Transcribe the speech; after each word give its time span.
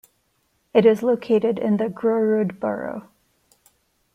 It 0.73 0.83
is 0.83 1.03
located 1.03 1.59
in 1.59 1.77
the 1.77 1.83
Grorud 1.85 2.59
borough. 2.59 3.07